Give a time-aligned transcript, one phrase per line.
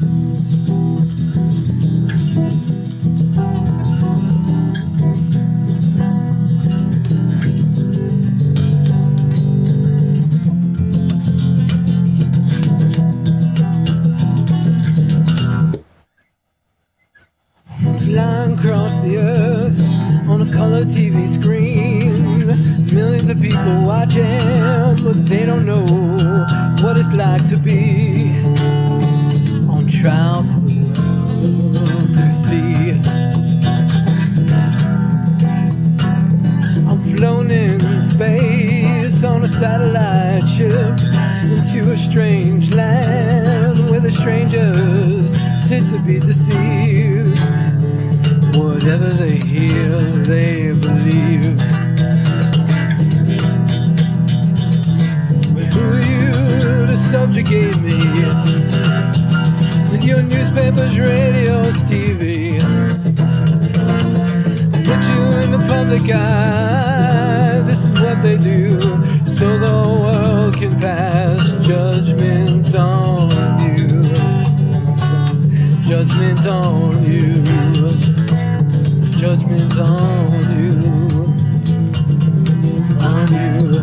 [0.00, 0.18] Flying
[18.58, 19.78] across the earth
[20.30, 22.46] on a color TV screen.
[22.94, 24.22] Millions of people watching,
[25.04, 25.84] but they don't know
[26.82, 27.99] what it's like to be
[39.60, 40.72] satellite ship
[41.44, 45.32] into a strange land where the strangers
[45.68, 47.38] sit to be deceived.
[48.56, 51.58] Whatever they hear, they believe.
[55.52, 57.98] But who are you to subjugate me?
[59.92, 62.58] With your newspapers, radios, TV.
[64.86, 67.60] Put you in the public eye.
[67.66, 68.79] This is what they do,
[76.40, 77.34] Judgment on you.
[79.18, 80.72] Judgment on you.
[83.04, 83.82] On you.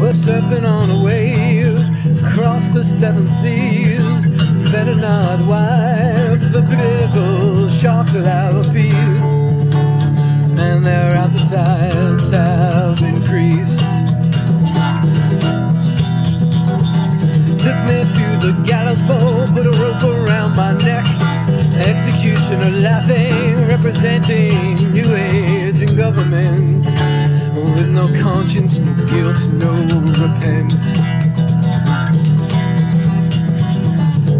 [0.00, 1.78] We're surfing on a wave
[2.24, 4.26] across the seven seas.
[4.72, 9.45] Better not wipe the political sharks at our feet.
[10.58, 13.80] And their appetites have increased.
[17.62, 21.04] Took me to the gallows pole, put a rope around my neck.
[21.78, 26.86] Executioner laughing, representing New Age and government.
[27.54, 29.72] With no conscience, no guilt, no
[30.24, 30.72] repent.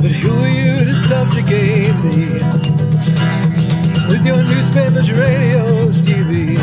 [0.00, 2.53] But who are you to subjugate me?
[4.64, 6.56] Newspapers, radios, TV.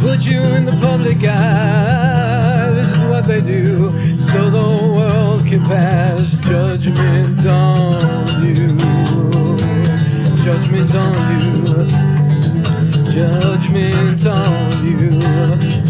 [0.00, 2.70] Put you in the public eye.
[2.70, 8.68] This is what they do, so the world can pass judgment on you.
[10.42, 11.84] Judgment on you.
[13.12, 15.81] Judgment on you.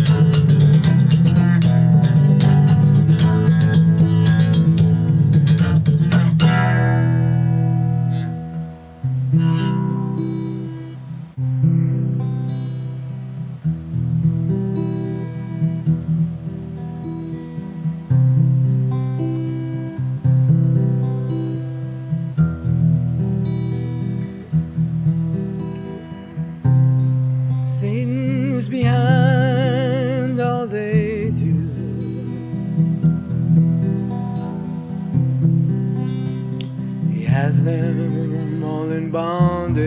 [37.42, 39.80] Has them all in bondage.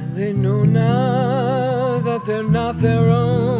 [0.00, 3.51] And they know now that they're not their own.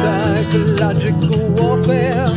[0.00, 2.28] Psychological warfare.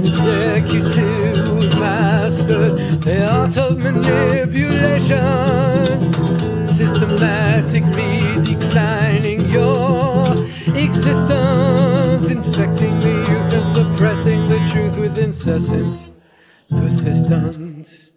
[0.00, 5.20] Executive mastered the art of manipulation.
[6.72, 10.24] Systematically declining your
[10.74, 16.08] existence, infecting the youth and suppressing the truth with incessant
[16.70, 18.12] persistence.